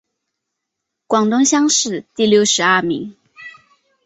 [1.05, 3.15] 广东乡试第六十二名。